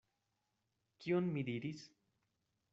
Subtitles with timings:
[1.05, 1.87] Kion mi diris?